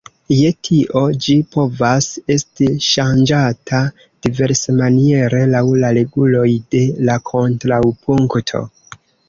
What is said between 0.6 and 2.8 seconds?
tio ĝi povas esti